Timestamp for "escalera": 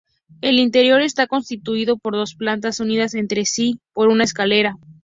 4.23-4.79